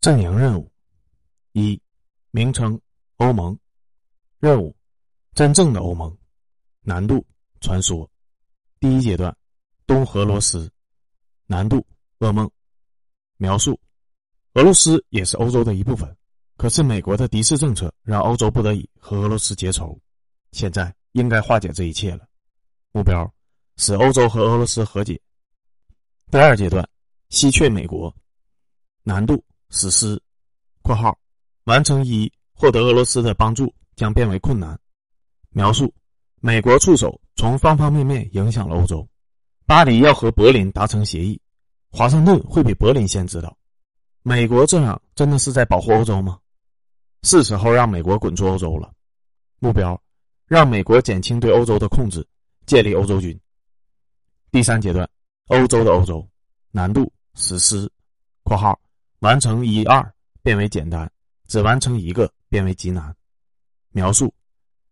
[0.00, 0.70] 阵营任务：
[1.52, 1.80] 一、
[2.30, 2.80] 名称
[3.16, 3.58] 欧盟，
[4.38, 4.74] 任务
[5.34, 6.16] 真正的欧盟，
[6.82, 7.26] 难度
[7.60, 8.08] 传说，
[8.78, 9.36] 第一阶段
[9.88, 10.70] 东俄罗斯，
[11.46, 11.84] 难度
[12.20, 12.48] 噩梦，
[13.38, 13.78] 描述。
[14.54, 16.16] 俄罗斯也是欧洲的一部分，
[16.56, 20.00] 可是美国的敌视政策让欧洲不得已和俄罗斯结仇，
[20.52, 22.24] 现在应该化解这一切了，
[22.92, 23.28] 目标
[23.76, 25.20] 使欧洲和俄罗斯和解。
[26.30, 26.88] 第二阶段
[27.30, 28.14] 西却美国，
[29.02, 29.44] 难度。
[29.70, 30.20] 实施
[30.82, 31.18] （括号
[31.64, 34.78] 完成一获得俄罗斯的帮助将变为困难）。
[35.50, 35.92] 描述
[36.40, 39.06] 美国触手从方方面面影响了欧洲。
[39.66, 41.38] 巴黎要和柏林达成协议，
[41.90, 43.54] 华盛顿会比柏林先知道。
[44.22, 46.38] 美国这样真的是在保护欧洲吗？
[47.22, 48.90] 是时候让美国滚出欧洲了。
[49.58, 50.00] 目标
[50.46, 52.26] 让美国减轻对欧洲的控制，
[52.64, 53.38] 建立欧洲军。
[54.50, 55.06] 第三阶段
[55.48, 56.26] 欧洲的欧洲
[56.70, 57.90] 难度实施
[58.42, 58.78] （括号）。
[59.20, 61.10] 完成一二变为简单，
[61.46, 63.14] 只完成一个变为极难。
[63.90, 64.32] 描述：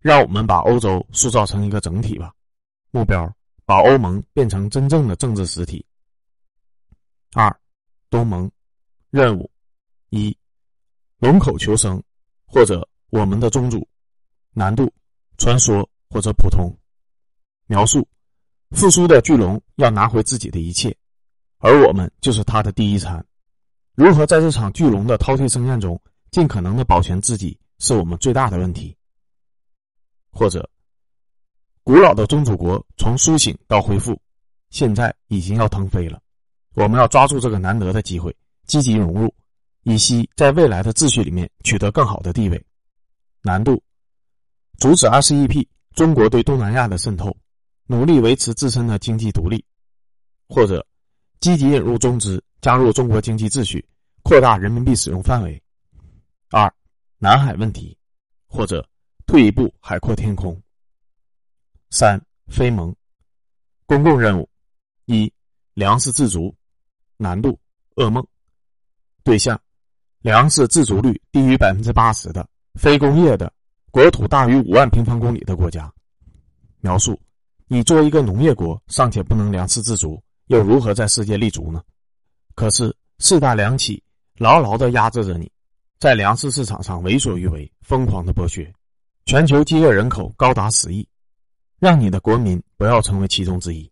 [0.00, 2.34] 让我们把欧洲塑造成一个整体吧。
[2.90, 3.30] 目标：
[3.64, 5.84] 把欧盟变成真正的政治实体。
[7.34, 7.54] 二、
[8.10, 8.50] 东盟
[9.10, 9.48] 任务：
[10.08, 10.36] 一、
[11.18, 12.02] 龙口求生，
[12.46, 13.86] 或者我们的宗主。
[14.52, 14.92] 难度：
[15.36, 16.74] 传说或者普通。
[17.66, 18.08] 描述：
[18.70, 20.96] 复苏的巨龙要拿回自己的一切，
[21.58, 23.24] 而我们就是他的第一餐。
[23.98, 28.96] 如何在这场巨龙的饕餮盛宴中尽可能的保全自己，是我们最大的问题。
[30.30, 30.70] 或者，
[31.82, 34.16] 古老的宗主国从苏醒到恢复，
[34.70, 36.22] 现在已经要腾飞了。
[36.74, 38.32] 我们要抓住这个难得的机会，
[38.68, 39.34] 积极融入，
[39.82, 42.64] 以期在未来的秩序里面取得更好的地位。
[43.42, 43.82] 难度：
[44.78, 47.36] 阻止 RCEP 中国对东南亚的渗透，
[47.88, 49.64] 努力维持自身的经济独立，
[50.48, 50.86] 或者
[51.40, 52.42] 积极引入中资。
[52.60, 53.86] 加入中国经济秩序，
[54.24, 55.62] 扩大人民币使用范围。
[56.50, 56.68] 二，
[57.16, 57.96] 南海问题，
[58.48, 58.84] 或者
[59.26, 60.60] 退一步海阔天空。
[61.90, 62.92] 三，非盟
[63.86, 64.48] 公共任务：
[65.04, 65.32] 一，
[65.74, 66.52] 粮食自足，
[67.16, 67.56] 难度
[67.94, 68.26] 噩梦。
[69.22, 69.58] 对象：
[70.20, 73.52] 粮食自足率低于百分之八十的非工业的
[73.92, 75.90] 国土大于五万平方公里的国家。
[76.80, 77.18] 描述：
[77.68, 81.82] 你作为一个农业国，尚且不能粮食自足，又如何在世界立足呢？
[82.54, 84.02] 可是四大粮企
[84.36, 85.50] 牢牢的压制着你，
[85.98, 88.70] 在粮食市场上为所欲为，疯狂的剥削。
[89.26, 91.06] 全球饥饿人口高达十亿，
[91.78, 93.90] 让你的国民不要成为其中之一。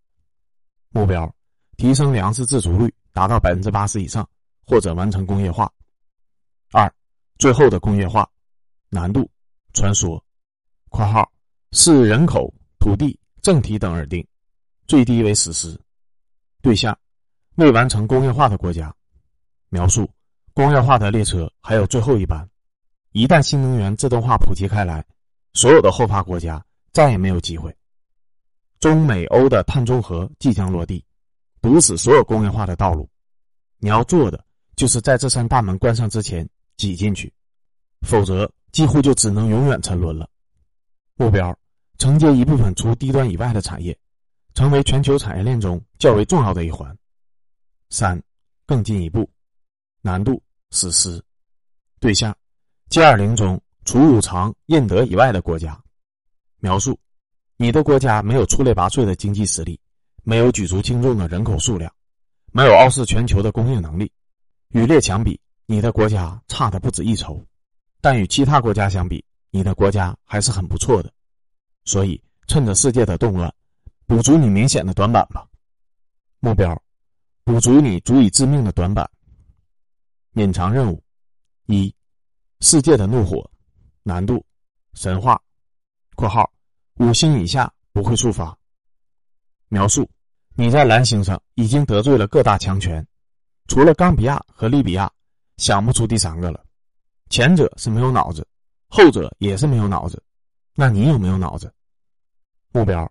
[0.91, 1.33] 目标：
[1.77, 4.27] 提升粮食自足率达到百分之八十以上，
[4.65, 5.71] 或者完成工业化。
[6.73, 6.91] 二，
[7.39, 8.27] 最后的工业化
[8.89, 9.31] 难度
[9.75, 10.23] 传说
[10.89, 11.31] （括号
[11.73, 14.27] 视人口、土地、政体等而定，
[14.87, 15.79] 最低为实施
[16.67, 16.99] 对象）。
[17.55, 18.93] 未完成工业化的国家，
[19.69, 20.11] 描述
[20.53, 22.45] 工业化的列车还有最后一班。
[23.13, 25.07] 一旦新能源自动化普及开来，
[25.53, 26.61] 所有的后发国家
[26.91, 27.73] 再也没有机会。
[28.81, 31.05] 中美欧的碳中和即将落地，
[31.63, 33.09] 堵死所有工业化的道路。
[33.79, 34.45] 你要做的
[34.75, 37.33] 就是在这扇大门关上之前挤进去，
[38.01, 40.29] 否则几乎就只能永远沉沦了。
[41.15, 41.57] 目标：
[41.97, 43.97] 承接一部分除低端以外的产业，
[44.57, 46.97] 成为全球产业链中较为重要的一环。
[47.91, 48.21] 三，
[48.65, 49.29] 更进一步，
[50.01, 51.23] 难度实施
[52.01, 52.35] 对象
[52.89, 55.79] ，G 二零中除五常、印德以外的国家。
[56.59, 56.99] 描述：
[57.59, 59.79] 你的国家没有出类拔萃的经济实力，
[60.23, 61.93] 没有举足轻重的人口数量，
[62.51, 64.11] 没有傲视全球的工业能力。
[64.71, 67.45] 与列强比，你的国家差的不止一筹，
[68.01, 71.13] 但与其他国家相比，你的国家还是很不错的。
[71.85, 73.53] 所以，趁着世界的动乱，
[74.07, 75.47] 补足你明显的短板吧。
[76.41, 76.81] 目标。
[77.45, 79.09] 补足你足以致命的短板。
[80.33, 81.01] 隐藏任务：
[81.67, 81.95] 一、
[82.59, 83.49] 世界的怒火，
[84.03, 84.45] 难度
[84.95, 85.41] 神话
[86.17, 86.53] （括号
[86.95, 88.57] 五星以下不会触发）。
[89.71, 90.11] 描述：
[90.57, 93.07] 你在蓝星上已经得罪了各大强权，
[93.69, 95.09] 除了冈比亚和利比亚，
[95.57, 96.65] 想不出第三个了。
[97.31, 98.45] 前者是没有脑子，
[98.89, 100.21] 后者也是没有脑子。
[100.75, 101.73] 那你有没有脑子？
[102.73, 103.09] 目标：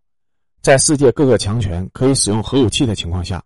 [0.65, 3.39] 在世界各个强权可以使用核武器的情况下。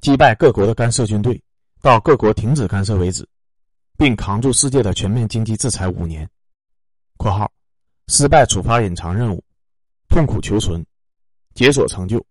[0.00, 1.42] 击败各国的干涉军队，
[1.82, 3.28] 到各国停止干涉为止，
[3.98, 6.30] 并扛住世界的全面经济制裁五年。
[7.18, 7.50] （括号
[8.06, 9.42] 失败触发隐藏任务，
[10.08, 10.80] 痛苦求存，
[11.54, 12.24] 解锁成就，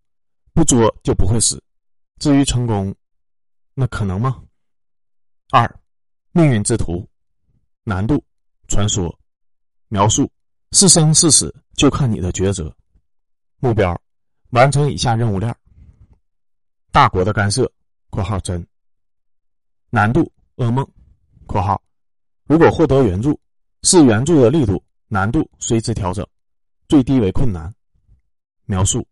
[0.53, 1.62] 不作就不会死。
[2.18, 2.95] 至于成功，
[3.74, 4.41] 那可能吗？）
[5.51, 5.69] 二，
[6.31, 7.06] 命运之图，
[7.83, 8.24] 难度
[8.69, 9.13] 传说，
[9.89, 10.31] 描述
[10.71, 12.74] 是生是死就看你的抉择。
[13.57, 14.01] 目标
[14.51, 15.56] 完成以下任务链。
[16.92, 17.72] 大国的干涉
[18.10, 18.66] （括号真）
[19.92, 20.88] 难度噩梦，
[21.46, 21.81] 括号，
[22.46, 23.40] 如果获得援助，
[23.84, 26.25] 是援助的力度、难度随之调整，
[26.88, 27.74] 最低为困难。
[28.66, 29.07] 描述，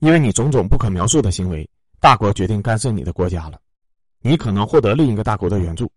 [0.00, 1.68] 因为你种种不可描述的行为，
[2.00, 3.60] 大国决定干涉你的国家了，
[4.20, 5.90] 你可能获得另一个大国的援助，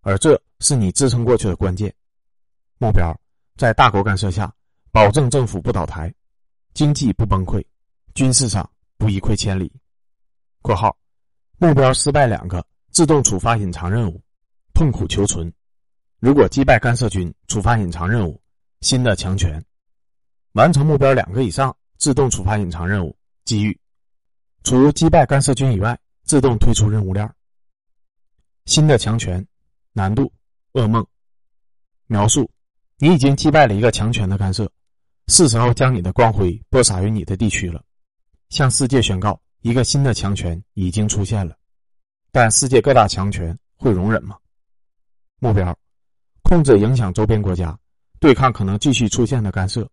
[0.00, 1.94] 而这是你支撑过去的关键。
[2.78, 3.14] 目标，
[3.56, 4.52] 在大国干涉下，
[4.90, 6.12] 保证政府不倒台，
[6.74, 7.64] 经济不崩溃，
[8.14, 8.68] 军事上
[8.98, 9.72] 不一溃千里。
[10.60, 10.96] 括号，
[11.58, 14.22] 目标失败两个，自动触发隐藏任务。
[14.74, 15.52] 痛苦求存，
[16.18, 18.40] 如果击败干涉军，触发隐藏任务，
[18.80, 19.62] 新的强权，
[20.52, 23.14] 完成目标两个以上，自动触发隐藏任务，
[23.44, 23.78] 机遇，
[24.64, 27.30] 除击败干涉军以外，自动退出任务链。
[28.64, 29.46] 新的强权，
[29.92, 30.32] 难度，
[30.72, 31.06] 噩梦，
[32.06, 32.50] 描述，
[32.96, 34.68] 你已经击败了一个强权的干涉，
[35.28, 37.84] 是时候将你的光辉播撒于你的地区了，
[38.52, 41.56] 向世界宣告，一个新的强权已经出现了，
[42.30, 44.36] 但世界各大强权会容忍吗？
[45.38, 45.74] 目标：
[46.42, 47.76] 控制影响周边国家，
[48.20, 49.90] 对抗可能继续出现的干涉，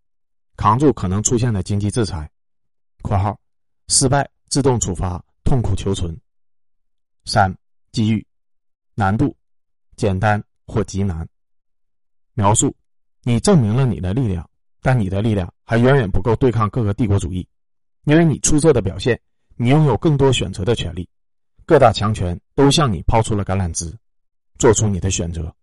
[0.56, 2.30] 扛住可能出现的经济制裁。
[3.00, 3.40] （括号
[3.88, 6.14] 失败自动处罚，痛苦求存。）
[7.24, 7.50] 三、
[7.92, 8.26] 机遇，
[8.94, 9.34] 难度，
[9.96, 11.26] 简单或极难。
[12.34, 12.76] 描述：
[13.22, 14.46] 你证明了你的力量，
[14.82, 17.48] 但你的力量还远远不够对抗各个帝国主义，
[18.04, 19.20] 因为你出色的表现，
[19.56, 21.08] 你拥有更多选择的权利，
[21.66, 23.96] 各大强权都向你抛出了橄榄枝。
[24.58, 25.56] 做出你的选择，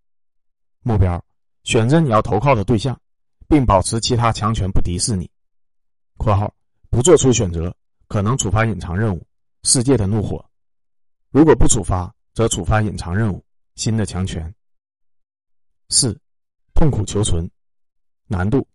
[0.82, 1.24] 目标，
[1.62, 3.00] 选择你要投靠的对象，
[3.46, 5.30] 并保持其他强权不敌视你。
[6.18, 6.52] （括号
[6.90, 7.72] 不做出选择，
[8.08, 9.24] 可能触发隐藏任务，
[9.62, 10.44] 世界的怒火；
[11.30, 13.44] 如果不处罚，则触发隐藏任务，
[13.76, 14.52] 新的强权。）
[15.90, 16.18] 四，
[16.74, 17.48] 痛苦求存，
[18.26, 18.66] 难度，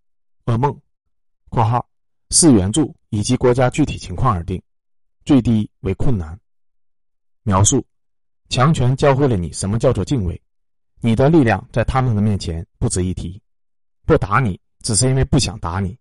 [0.45, 0.73] 噩梦。
[1.49, 1.85] （括号
[2.29, 4.59] 四援助以及国家具体情况而定，
[5.23, 6.35] 最低为困难。）
[7.45, 7.85] 描述。
[8.49, 10.39] 强权教会了你什么叫做敬畏，
[10.99, 13.39] 你的力量在他们的面前不值一提，
[14.03, 15.95] 不打你只是因为不想打你，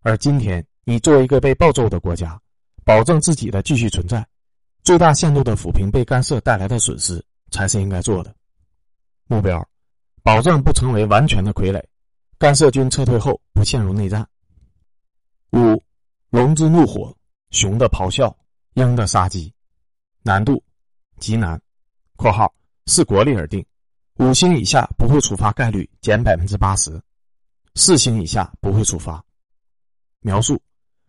[0.00, 2.38] 而今天你作为一个被暴揍的国家，
[2.84, 4.26] 保证自己的继续存在，
[4.84, 8.34] 最大限度的抚平被干涉带来的损失才是应该做的。
[9.26, 9.66] 目标，
[10.22, 11.82] 保证不成为完全的傀儡，
[12.38, 14.26] 干涉军撤退后不陷入内战。
[15.52, 15.82] 五，
[16.30, 17.16] 龙之怒火，
[17.50, 18.36] 熊的咆哮，
[18.74, 19.52] 鹰的杀机，
[20.22, 20.62] 难度，
[21.18, 21.60] 极难。
[22.16, 22.52] 括号
[22.86, 23.64] 视国力而定，
[24.18, 27.00] 五星以下不会触发概率减百分之八十，
[27.74, 29.24] 四星以下不会触发。
[30.20, 30.60] 描述：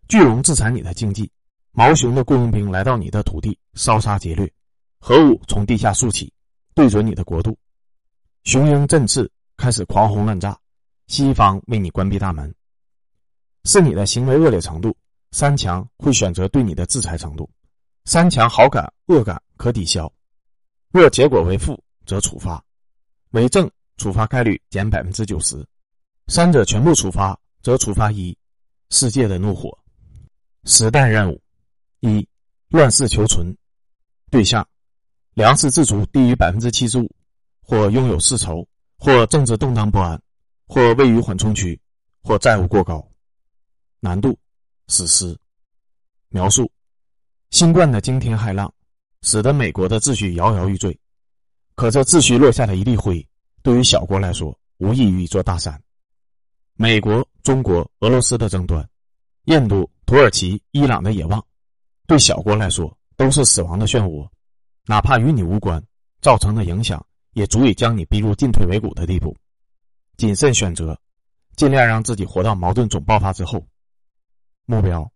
[0.08, 1.30] 巨龙自残你的经济，
[1.72, 4.52] 毛熊的雇佣兵来到你的土地烧杀劫掠，
[5.00, 6.32] 核武从地下竖起，
[6.76, 7.58] 对准你的国度，
[8.44, 10.58] 雄鹰振翅开始狂轰滥炸，
[11.08, 12.54] 西方为你关闭大门。
[13.64, 14.96] 是你的行为恶劣程度，
[15.32, 17.50] 三强会选择对你的制裁程度，
[18.06, 20.12] 三强好感恶感可抵消。
[20.92, 22.60] 若结果为负，则处罚；
[23.32, 25.58] 为正，处罚概率减百分之九十；
[26.28, 28.36] 三者全部处罚，则处罚一。
[28.90, 29.78] 世界的怒火，
[30.64, 31.42] 时代任务：
[32.00, 32.26] 一、
[32.70, 33.54] 乱世求存，
[34.32, 34.66] 对象：
[35.34, 37.12] 粮食自足低于百分之七十五，
[37.60, 38.66] 或拥有世仇，
[38.98, 40.18] 或政治动荡不安，
[40.68, 41.78] 或位于缓冲区，
[42.24, 43.06] 或债务过高。
[44.00, 44.40] 难度：
[44.88, 45.38] 史诗。
[46.30, 46.70] 描述：
[47.52, 48.72] 新冠的惊天骇浪。
[49.24, 50.98] 使得美国的秩序摇摇欲坠，
[51.76, 53.28] 可这秩序落下的一粒灰，
[53.64, 55.82] 对于小国来说无异于一座大山。
[56.76, 58.88] 美国、中国、俄罗斯的争端，
[59.46, 61.44] 印度、土耳其、伊朗的野望，
[62.06, 64.26] 对小国来说都是死亡的漩涡，
[64.86, 65.84] 哪怕与你无关，
[66.22, 69.36] 造成的影响也足以将你逼入进退维谷的地步。
[70.16, 70.98] 谨慎选择，
[71.56, 73.68] 尽量让自己活到矛盾总爆发之后。
[74.68, 75.12] 目标：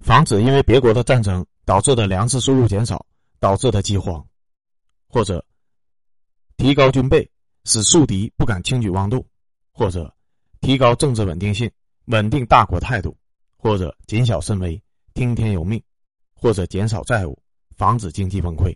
[0.00, 3.06] 防止因为别国的战争导致的粮食收入减少。
[3.38, 4.26] 导致的饥荒，
[5.08, 5.44] 或者
[6.56, 7.30] 提高军备，
[7.64, 9.20] 使宿敌不敢轻举妄动；
[9.72, 10.12] 或者
[10.62, 11.70] 提高政治稳定性，
[12.06, 13.14] 稳定大国态度；
[13.58, 14.82] 或者谨小慎微，
[15.12, 15.78] 听天由命；
[16.34, 17.38] 或者减少债务，
[17.76, 18.74] 防止经济崩溃。